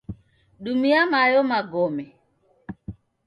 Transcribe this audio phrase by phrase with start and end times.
[0.63, 2.05] Dumia mayo magome